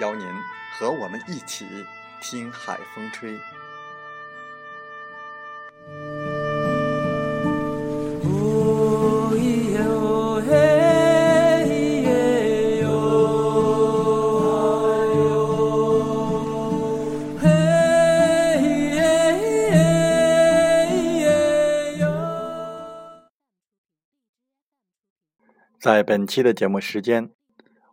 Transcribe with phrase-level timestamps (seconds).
[0.00, 0.26] 邀您
[0.78, 1.66] 和我们一起
[2.20, 3.38] 听海风吹。
[25.80, 27.30] 在本期的节目时间，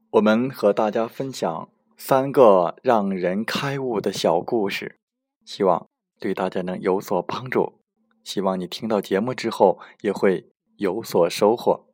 [0.10, 1.70] 我们和大家分享。
[1.98, 5.00] 三个让人开悟的小故事，
[5.46, 5.88] 希望
[6.20, 7.80] 对大家能有所帮助。
[8.24, 11.85] 希望你听到节目之后也会有所收获。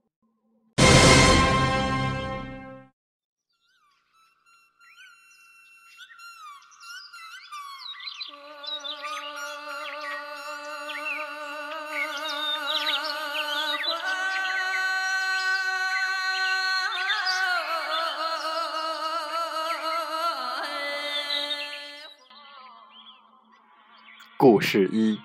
[24.42, 25.20] 故事一：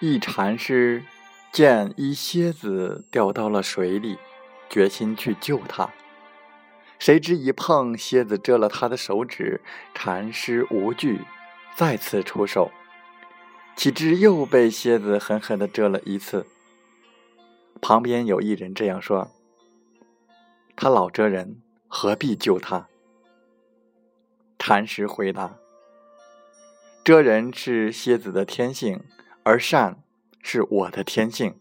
[0.00, 1.04] 一禅师
[1.52, 4.16] 见一蝎子掉到了水里，
[4.70, 5.90] 决心去救它。
[6.98, 9.60] 谁知一碰，蝎子蛰了他的手指。
[9.92, 11.20] 禅师无惧，
[11.74, 12.72] 再次出手，
[13.76, 16.46] 岂知又被蝎子狠狠的蛰了一次。
[17.82, 19.30] 旁边有一人这样说
[20.74, 22.88] ：“他老蛰人，何必救他？”
[24.58, 25.54] 禅师回答。
[27.08, 29.02] 蜇人是蝎子的天性，
[29.42, 30.02] 而善
[30.42, 31.58] 是我的天性，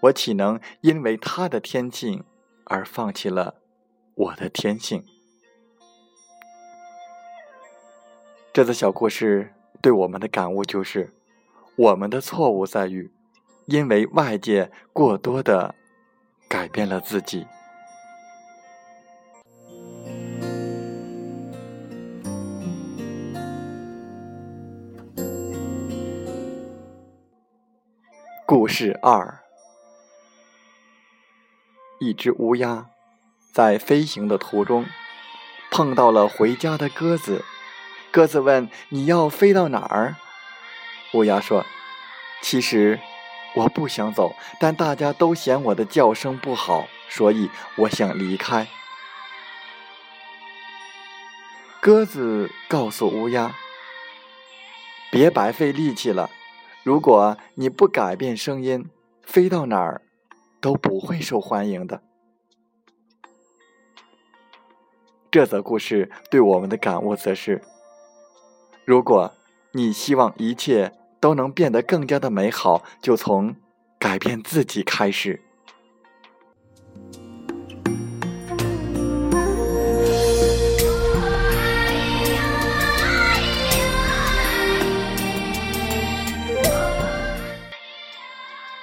[0.00, 2.22] 我岂能因为他的天性
[2.64, 3.62] 而放弃了
[4.14, 5.02] 我的天性？
[8.52, 11.14] 这则小故事对我们的感悟就是：
[11.76, 13.10] 我们的错误在于，
[13.64, 15.74] 因为外界过多的
[16.46, 17.46] 改变了自己。
[28.70, 29.40] 事二：
[31.98, 32.86] 一只乌鸦
[33.52, 34.86] 在飞行的途中
[35.72, 37.44] 碰到了回家的鸽子。
[38.12, 40.14] 鸽子问：“你要飞到哪儿？”
[41.14, 41.66] 乌鸦说
[42.42, 43.00] ：“其实
[43.54, 48.68] 我不想走，但大家都嫌我的叫声不好，所以我想离开。”
[51.82, 53.52] 鸽子告诉乌鸦
[55.10, 56.30] ：“别白费力气了。”
[56.82, 58.88] 如果你不改变声音，
[59.22, 60.00] 飞到哪儿
[60.60, 62.02] 都不会受欢迎的。
[65.30, 67.62] 这则故事对我们的感悟则是：
[68.84, 69.32] 如果
[69.72, 73.54] 你希望一切都能变得更加的美好，就从
[73.98, 75.42] 改变自己开始。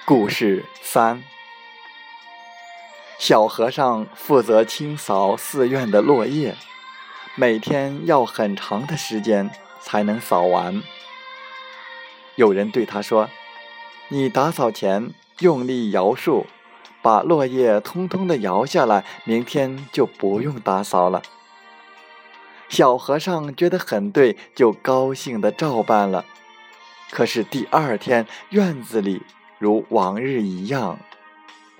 [0.07, 1.21] 故事三：
[3.19, 6.55] 小和尚负责清扫寺院的落叶，
[7.35, 9.49] 每天要很长的时间
[9.81, 10.81] 才能扫完。
[12.35, 13.29] 有人对他说
[14.07, 16.45] ：“你打扫前用力摇树，
[17.01, 21.21] 把落叶通通的摇下来，明天就不用打扫了。”
[22.69, 26.23] 小和尚觉得很对，就高兴的照办了。
[27.11, 29.21] 可是第二天，院子里……
[29.57, 30.99] 如往日一样，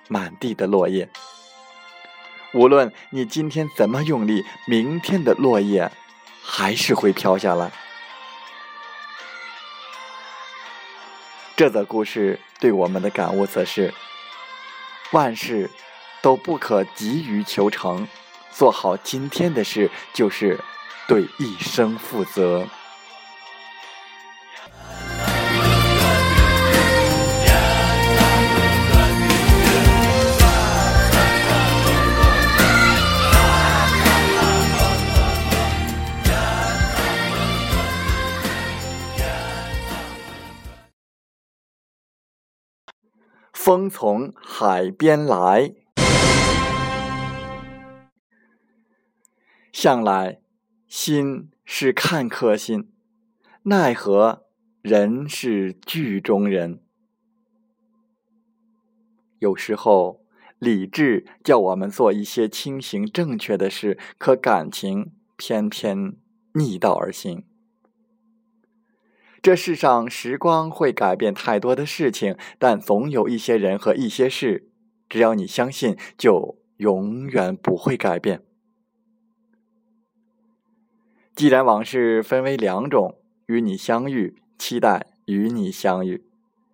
[0.07, 1.09] 满地的落叶。
[2.53, 5.91] 无论你今天怎么用力，明天的落叶
[6.41, 7.71] 还是会飘下来。
[11.56, 13.94] 这则故事对我们的感悟则是：
[15.12, 15.69] 万事
[16.21, 18.07] 都不可急于求成，
[18.51, 20.59] 做好今天的事，就是
[21.07, 22.68] 对一生负责。
[43.67, 45.73] 风从海边来，
[49.73, 50.39] 向来
[50.87, 52.89] 心是看客心，
[53.63, 54.45] 奈何
[54.81, 56.81] 人是剧中人。
[59.39, 60.23] 有时候
[60.59, 66.15] 理智叫我们做一些清醒正确的事，可感情偏偏
[66.53, 67.45] 逆道而行。
[69.42, 74.72] 这世上，时光会改变太多的事情，但总有一些人和一些事，
[75.07, 78.44] 只要你相信，就永远不会改变。
[81.36, 86.25] 既然往事分为两种，与你相遇，期待与你相遇，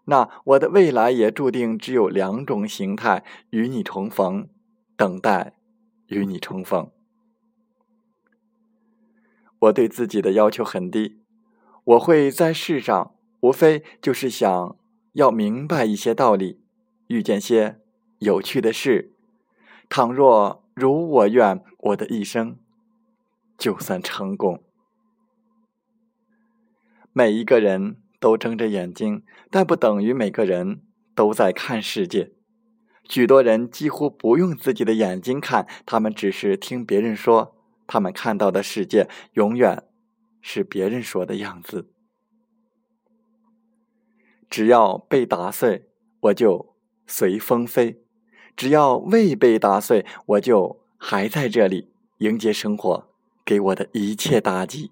[0.05, 4.47] 那我的未来也注定只有两种形态：与你重逢，
[4.95, 5.57] 等待
[6.07, 6.89] 与你重逢。
[9.59, 11.22] 我对自己的要求很低。
[11.85, 14.77] 我会在世上，无非就是想
[15.13, 16.61] 要明白一些道理，
[17.07, 17.81] 遇见些
[18.19, 19.13] 有趣的事。
[19.89, 22.57] 倘若如我愿，我的一生
[23.57, 24.63] 就算成功。
[27.11, 30.81] 每一个人都睁着眼睛，但不等于每个人
[31.13, 32.31] 都在看世界。
[33.03, 39.83] 许多人几乎不用自己的眼睛看，他们只是听别人说，他们看到的世界永远。
[40.43, 41.89] 是别人说的样子。
[44.47, 46.75] 只要被打碎，我就
[47.07, 47.95] 随风飞；
[48.55, 53.09] 只要未被打碎，我就还在这里迎接生活
[53.43, 54.91] 给我的一切打击。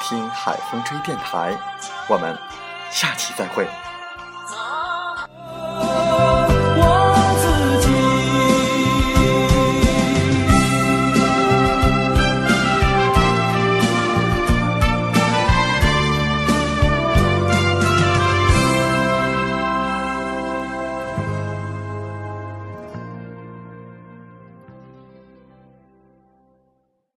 [0.00, 1.56] 听海风吹电台”。
[2.08, 2.36] 我们
[2.90, 3.87] 下期再会。